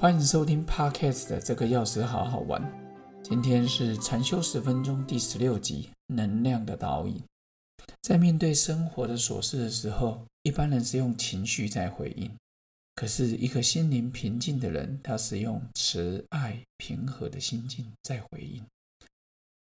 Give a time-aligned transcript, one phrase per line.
[0.00, 2.62] 欢迎收听 Podcast 的这个钥匙好好玩。
[3.20, 7.20] 今天是禅修十分钟第十六集，能量的导引。
[8.00, 12.30] 在面对生活的琐事的时候，一般人是用情绪在回应，
[12.94, 18.62] 可是一个心灵平静的人，他是用慈爱平和的心境在回应。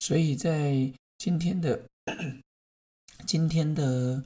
[0.00, 1.78] 所以在今天的
[3.28, 4.24] 今天的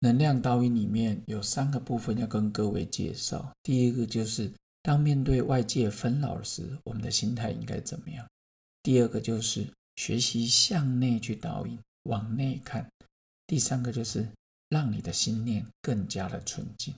[0.00, 3.48] 能量导引里面有三个部分要跟各位介绍。
[3.62, 4.50] 第一个就是
[4.86, 8.24] 当面对外界纷扰时，我们的心态应该怎么样？
[8.84, 12.88] 第二个就是学习向内去导引，往内看。
[13.48, 14.24] 第三个就是
[14.68, 16.94] 让你的心念更加的纯净。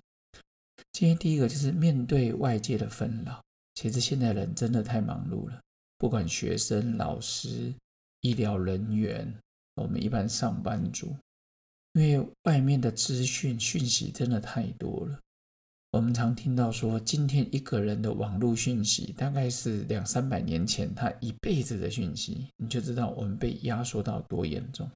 [0.93, 3.43] 今天第一个就是面对外界的纷扰，
[3.74, 5.59] 其实现在人真的太忙碌了，
[5.96, 7.73] 不管学生、老师、
[8.20, 9.34] 医疗人员，
[9.77, 11.16] 我们一般上班族，
[11.95, 15.18] 因为外面的资讯讯息真的太多了。
[15.99, 24.88] 我们常听到说，今天一个人的网络讯息大概是两三百年前他一辈子的讯息，你就知道我们被压缩到多严重。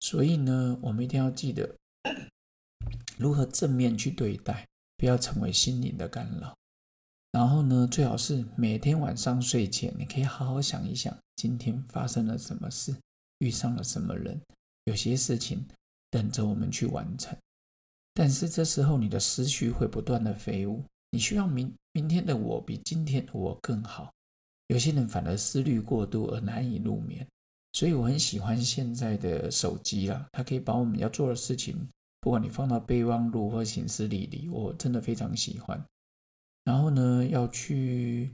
[0.00, 1.72] 所以呢，我们一定要记得
[3.16, 4.66] 如何正面去对待，
[4.96, 6.52] 不要成为心灵的干扰。
[7.30, 12.92] 然后呢，最好是每天晚上睡前，你可以好好想一想，今天发生了什么事，
[13.38, 14.40] 遇上了什么人，
[14.86, 15.64] 有些事情
[16.10, 17.38] 等着我们去完成。
[18.18, 24.10] 但是这时候，你的思绪会不断的飞舞，你需要明明天的我比今天的我更好。
[24.68, 27.26] 有些人反而思虑过度而难以入眠。
[27.74, 31.76] 所以我很喜欢现在的手机啊，它可以把我们要做的事情，
[32.22, 35.78] 不管你放到备忘录或行事历里，我真的非常喜欢。
[36.64, 38.32] 然后呢，要去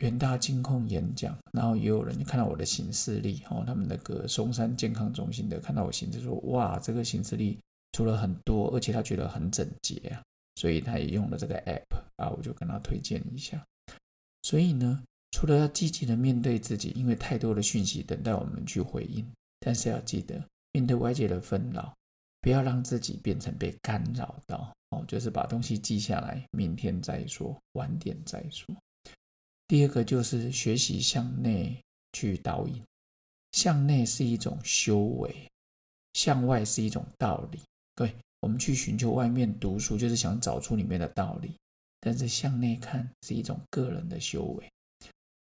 [0.00, 7.58] 元大金控演讲，然后也有人看到我的行事历哦，他们那个松山健康中心的看到我行事说，哇，这个行事历
[7.94, 10.22] 出了很多，而且他觉得很整洁啊，
[10.56, 13.64] 所以他也用了这个 app 啊，我就跟他推荐一下。
[14.42, 15.02] 所以呢。
[15.36, 19.26] 除了要积极的面对自己，因为太多的讯息等待我们去回应，
[19.58, 20.40] 但是要记得
[20.70, 21.92] 面对外界的纷扰，
[22.40, 28.72] 不要让自己变成被干扰到哦，就是把东西记下来，明天再说，晚点再说。
[29.66, 31.76] 第二个就是学习向内
[32.12, 32.80] 去导引，
[33.50, 35.34] 向内是一种修为，
[36.12, 37.58] 向外是一种道理。
[37.94, 41.56] 对，我们去寻求外面读书，就是想找出里面的道理，
[42.00, 44.68] 但是向内看是一种个人的修为。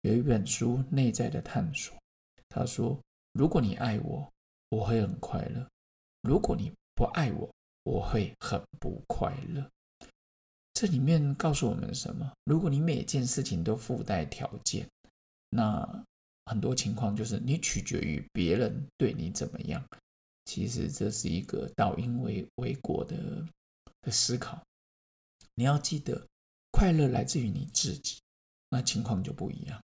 [0.03, 1.95] 有一本书《内在的探索》，
[2.49, 2.99] 他说
[3.33, 4.29] ：“如果你爱我，
[4.71, 5.65] 我会很快乐；
[6.23, 7.49] 如果你不爱我，
[7.85, 9.65] 我会很不快乐。”
[10.75, 12.33] 这里面告诉我们什么？
[12.45, 14.85] 如果你每件事情都附带条件，
[15.51, 16.05] 那
[16.47, 19.81] 很多情况就是你取决于别人对你怎么样。
[20.45, 23.47] 其实这是一个倒因为为果的
[24.03, 24.63] 的思考。
[25.55, 26.27] 你要记得，
[26.71, 28.19] 快乐来自于你自己，
[28.71, 29.81] 那情况就不一样。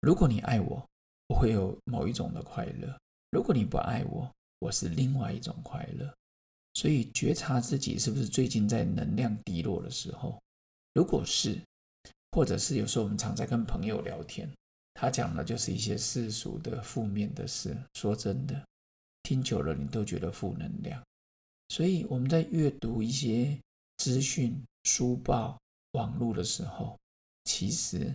[0.00, 0.86] 如果你爱我，
[1.28, 2.88] 我会有某一种的快乐；
[3.30, 4.30] 如果你不爱我，
[4.60, 6.14] 我是另外一种快乐。
[6.74, 10.40] 所以觉察自己是不是最近在能量低落的时候，
[10.94, 11.60] 如果是，
[12.30, 14.48] 或者是有时候我们常在跟朋友聊天，
[14.94, 17.76] 他讲的就是一些世俗的负面的事。
[17.94, 18.64] 说真的，
[19.28, 21.04] 听久了你都觉得负能量。
[21.68, 23.54] 所以我们在阅读一些
[23.98, 25.60] 资讯、书报、
[25.92, 26.98] 网络的时候，
[27.44, 28.10] 其实。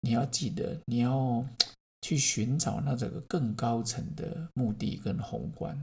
[0.00, 1.46] 你要记得，你要
[2.00, 5.78] 去寻找那这个更高层的目的跟宏观，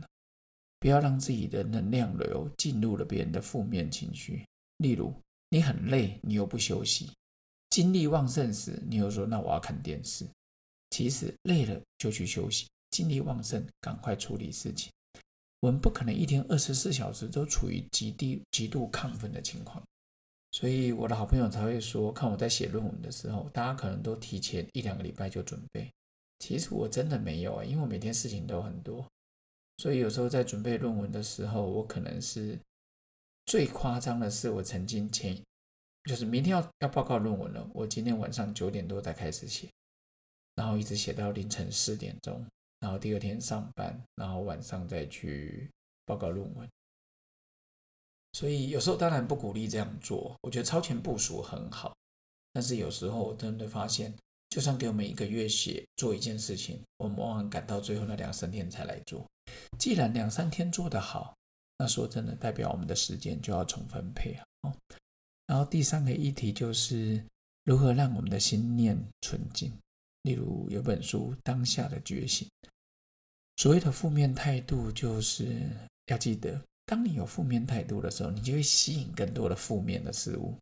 [0.79, 4.43] 不要让自己的能量流进入了别人的负面情绪。
[4.77, 5.13] 例如，
[5.49, 7.07] 你很累，你又不休息；
[7.69, 10.25] 精力旺盛时，你又说那我要看电视。
[10.91, 14.91] 其实累了就去休息，精力旺盛赶快处理事情。
[15.61, 19.81] 我们不可能一天二十四小时都处于极低、极度亢奋的情况。
[20.51, 25.89] 所以我的好朋友才会说，看我在写论文的时候，大家可能都提前一两个礼拜就准备。
[26.39, 29.05] 其实我真的没有啊，因为我每天事情都很多，
[29.77, 32.59] 所以有时候在准备论文的时候，我可能是
[33.45, 35.39] 最夸张的是，我曾经前
[36.05, 39.69] 就是明天要要报告论文了，我今天晚上九点多才开始写，
[40.55, 42.43] 然后一直写到凌晨四点钟，
[42.81, 45.71] 然后第二天上班，然后晚上再去
[46.05, 46.67] 报告论文。
[48.33, 51.95] 所以有时候当然不鼓励这样做，我觉得超前部署很好，
[52.51, 54.13] 但是有时候我真的发现，
[54.49, 59.25] 就算给我们一个月写做一件事情，我们往往赶到最后那两三天才来做。
[59.77, 61.35] 既然两三天做得好，
[61.77, 64.73] 那说真的，代表我们的时间就要重分配啊。
[65.45, 67.21] 然后第三个议题就是
[67.65, 69.71] 如何让我们的心念纯净。
[70.23, 72.47] 例如有本书《当下的觉醒》，
[73.57, 75.69] 所谓的负面态度，就是
[76.07, 76.61] 要记得。
[76.85, 80.57] 当你有负面态度的时候，你就会吸引更多的负面的事物。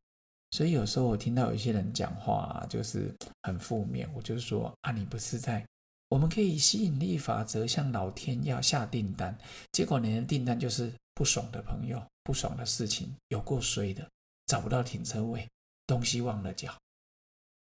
[0.52, 3.14] 所以有时候我听到有些人讲话就是
[3.44, 5.66] 很负面，我就说啊，你不是在，
[6.10, 9.38] 我们可以吸引力法则向老天要下订单，
[9.72, 14.08] 结果你的订单就是不爽的朋友、不爽的事情，有过衰的，
[14.46, 15.48] 找不到停车位，
[15.86, 16.76] 东西忘了缴。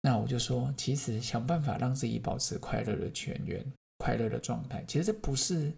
[0.05, 3.65] 那我就说，其实想办法让自己保持快乐的泉源、
[3.99, 5.73] 快乐的状态，其实这不是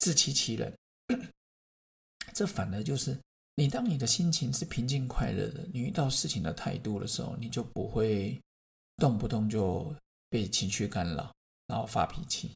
[0.00, 0.70] 自欺欺人，
[2.34, 3.18] 这反而就是
[3.54, 8.38] 你当你的心情是平静快乐的，你遇到事情的态度的时候，你就不会
[8.98, 9.94] 动不动就
[10.28, 11.32] 被情绪干扰，
[11.68, 12.52] 然后发脾气。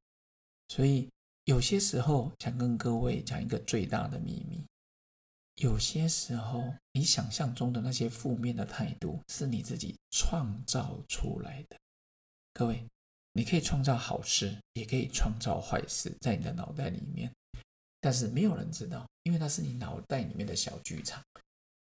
[0.68, 1.08] 所以
[1.44, 4.62] 有些时候想跟各位讲一个最大的秘密。
[5.62, 11.76] 有些时候，你想象中的那些负面的态度，是你自己创造出来的。
[12.52, 12.84] 各位，
[13.32, 17.32] 你可以创造好事，也可以创造坏事，在你的脑袋里面，
[18.00, 21.22] 但是没有人知道，因为那是你脑袋里面的小剧场。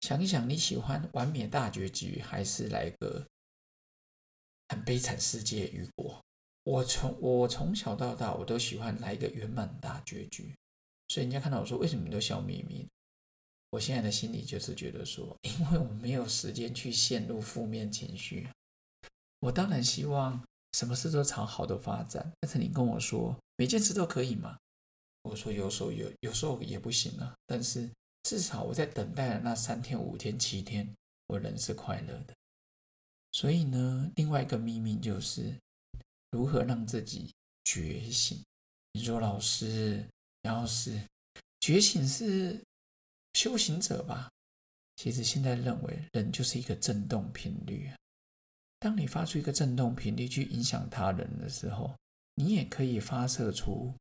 [0.00, 3.26] 想一想，你喜欢完美大结局，还是来个
[4.68, 6.18] 很悲惨世界雨果？
[6.64, 10.54] 我从我从小到大，我都喜欢来一个圆满大结局。
[11.08, 12.88] 所以人家看到我说，为什么你都笑眯眯的？
[13.70, 18.48] 我现在的心里就是觉得说， 因为我没有时间去陷入负面情绪。
[19.40, 20.42] 我当然希望
[20.72, 24.56] 什么事都朝好的发展，但是你跟我说每件事都可以吗？
[25.22, 27.34] 我说有时候有，有时候也不行了。
[27.46, 27.90] 但是
[28.22, 30.88] 至少我在等待的那三天、五天、七天，
[31.26, 32.34] 我人是快乐的。
[33.32, 35.52] 所以呢，另外一个秘密就是
[36.30, 37.34] 如何让自己
[37.64, 38.40] 觉醒。
[38.92, 40.06] 你说老师，
[40.42, 40.98] 然后是
[41.60, 42.58] 觉醒是？
[43.36, 44.30] 修行者吧，
[44.96, 47.92] 其实现在认为人就是一个振动频率。
[48.78, 51.94] 当你发出一个振动频率去影响他人的时候，
[52.36, 53.92] 你也可以发射出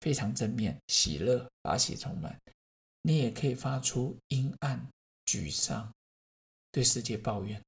[0.00, 2.32] 非常正面、喜乐、把喜充满；
[3.02, 4.88] 你也可以发出阴暗、
[5.26, 5.92] 沮丧、
[6.72, 7.62] 对世界抱怨。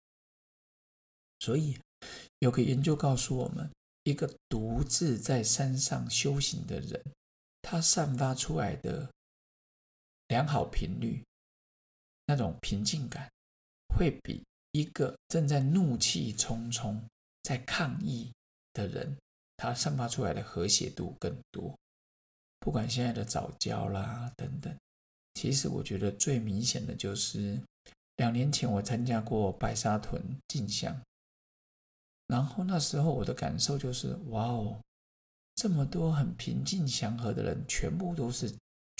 [1.41, 1.79] 所以，
[2.39, 3.71] 有个研究告诉我们，
[4.05, 7.05] 一个独自在山上修行的人，
[7.61, 9.11] 他散发出来的。
[10.33, 11.23] 良好频率，
[12.25, 13.31] 那种平静感，
[13.95, 16.99] 会比一个正在怒气冲冲、
[17.43, 18.33] 在抗议
[18.73, 19.15] 的人，
[19.59, 21.79] 他散发出来的和谐度更多。
[22.61, 24.75] 不管现在的早教啦等等，
[25.35, 27.61] 其实我觉得最明显的就是
[28.17, 30.19] 两年前我参加过白沙屯
[30.49, 30.99] 进香，
[32.29, 34.81] 然后那时候我的感受就是，哇哦，
[35.57, 38.51] 这么多很平静祥和的人，全部都是。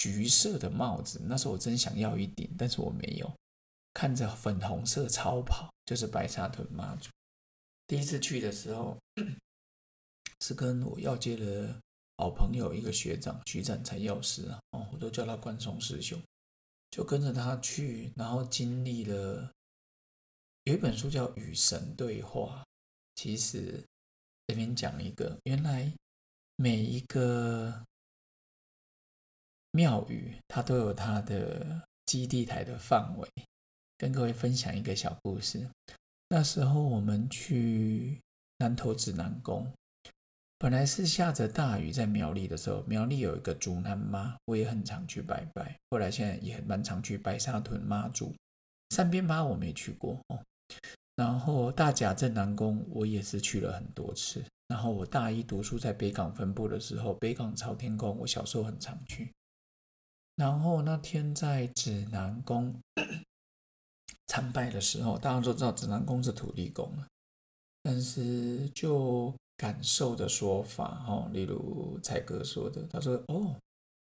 [0.03, 3.33] 橘色的帽子，那时候我真想要一顶，但是我没有。
[3.93, 7.09] 看着粉红色超跑，就是白沙屯妈祖。
[7.87, 8.97] 第一次去的时候，
[10.43, 11.79] 是跟我要接的
[12.17, 16.21] 好朋友一个学长徐展才药师啊，哦，我都叫他关松师兄，
[16.91, 19.49] 就跟着他去，然后经历了
[20.65, 22.61] 有一本书叫《与神对话》，
[23.15, 23.81] 其实
[24.47, 25.89] 这边讲一个，原来
[26.57, 27.81] 每一个。
[29.75, 33.27] 庙宇它都有它的基地台的范围，
[33.97, 35.67] 跟各位分享一个小故事。
[36.29, 38.21] 那时候我们去
[38.59, 39.67] 南投指南宫，
[40.59, 45.75] 本来是下着大雨，在苗栗的时候，苗栗有一个竹南妈，我也很常去拜拜。
[45.89, 48.31] 后来现在也蛮常去白沙屯妈祖，
[48.91, 50.39] 三边妈我没去过哦。
[51.15, 54.43] 然后大甲镇南宫我也是去了很多次。
[54.67, 59.31] 然后我大一读书在北港分部的时候，北港朝天宫我小时候很常去。
[60.35, 62.73] 然后那天在指南宫
[64.27, 66.91] 参拜的时候，大家都知道指南宫是土地公。
[67.83, 73.55] 但是就感受的说法，哈，例如才哥说的，他说：“哦，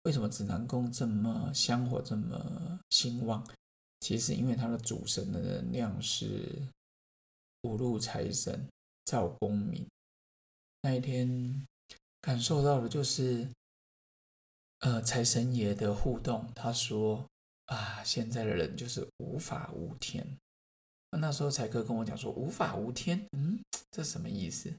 [0.03, 3.47] 为什么指南宫这么香火这么兴旺？
[4.01, 6.51] 其实因为他的主神的能量是
[7.61, 8.67] 五路财神
[9.05, 9.87] 赵公明。
[10.81, 11.65] 那一天
[12.19, 13.47] 感受到的就是。”
[14.79, 17.27] 呃，财神爷的互动，他说
[17.65, 20.25] 啊，现在的人就是无法无天。
[21.09, 24.71] 那时候财哥跟我讲说，无法无天，嗯，这什么意思？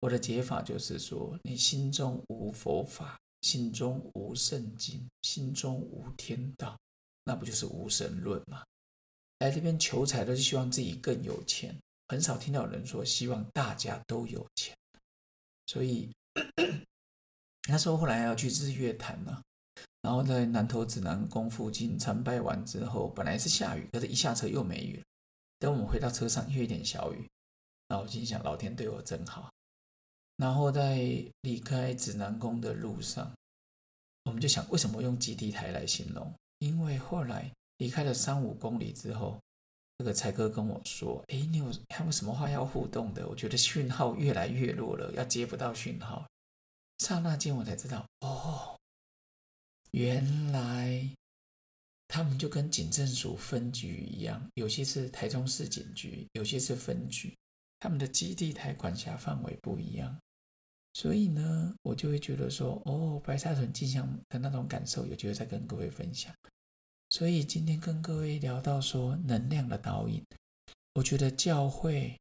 [0.00, 6.78] 我的解法就是说，你心中无佛法，心中无圣经，心中无天道，
[7.24, 8.62] 那不就是无神论吗？
[9.38, 11.74] 来这边求财都是希望自己更有钱，
[12.08, 14.76] 很少听到有人说希望大家都有钱，
[15.66, 16.12] 所以。
[17.72, 19.42] 那时候后来要去日月潭呢，
[20.02, 25.02] 然后在南投指南宫附近参拜完之后，本来是下雨，可是一下车又没雨了。
[25.58, 27.26] 等我们回到车上，又一点小雨，
[27.88, 29.50] 那我心想老天对我真好。
[30.36, 30.98] 然后在
[31.40, 33.32] 离开指南宫的路上，
[34.24, 36.30] 我们就想为什么用基地台来形容？
[36.58, 39.40] 因为后来离开了三五公里之后，
[39.96, 43.26] 这个才哥跟我说：“哎，你有还有什么话要互动的？
[43.26, 46.26] 我觉得讯号越来越弱了，要接不到讯号。”
[47.02, 48.78] 刹那间，我才知道，哦，
[49.90, 51.04] 原来
[52.06, 57.36] 他们就跟警政署分局一样，有些是台中市警局，有些是分局，
[57.80, 60.16] 他们的基地台管辖范围不一样。
[60.92, 66.32] 所以呢，我就会觉得说，哦，白沙屯进香的那种感受，有机会再跟各位分享。
[67.08, 70.24] 所以今天跟各位聊到说能量的导引，
[70.94, 72.16] 我觉得教会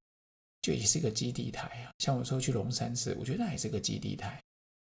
[0.63, 1.91] 就也是一个基地台啊。
[1.99, 4.41] 像我说去龙山寺，我觉得那也是个基地台。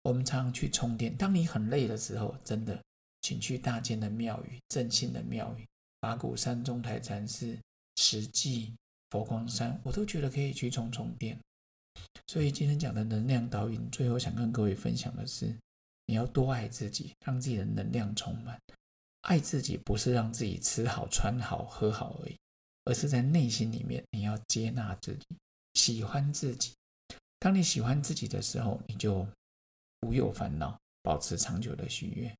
[0.08, 1.14] 我们常常去充电。
[1.14, 2.82] 当你很累的时候，真的，
[3.20, 5.66] 请去大间的庙宇、正信的庙宇，
[6.00, 7.54] 八股山中台禅寺、
[7.96, 8.72] 慈济、
[9.10, 11.38] 佛光山，我都觉得可以去充充电。
[12.26, 15.54] 所以今天讲的能量导引，最后想跟各位分享的是，
[16.06, 18.58] 你要多爱自己，让自己的能量充满。
[19.22, 22.36] 爱自己不是让自己吃好、穿好、喝好而已，
[22.84, 25.26] 而是在内心里面你要接纳自己，
[25.74, 26.72] 喜欢自己。
[27.38, 29.26] 当你喜欢自己的时候，你就
[30.02, 32.34] 无有烦恼，保持长久的喜悦。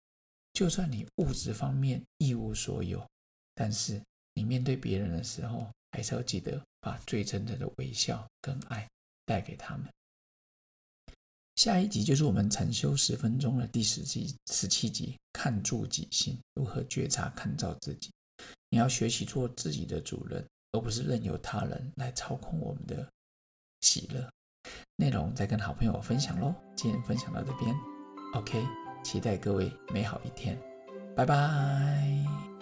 [0.53, 3.07] 就算你物质方面一无所有，
[3.55, 4.03] 但是
[4.35, 8.89] 你面对别人的时候，还是要记得把最真诚的微笑跟爱
[9.25, 9.87] 带给他们。
[11.57, 18.11] 下一集就是我们禅修十分钟的第十集、十七集，看住己心，如何觉察、看照自己。
[18.71, 23.09] 你要学习做自己的主人，而不是任由他人来操控我们的
[23.81, 24.31] 喜乐。
[24.97, 26.55] 内容再跟好朋友分享喽。
[26.77, 27.75] 今天分享到这边
[28.35, 28.63] ，OK，
[29.03, 30.59] 期待各位美好一天，
[31.17, 32.58] 拜拜。